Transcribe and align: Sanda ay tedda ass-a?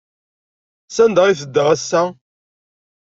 Sanda 0.95 1.21
ay 1.23 1.35
tedda 1.39 1.63
ass-a? 1.75 2.01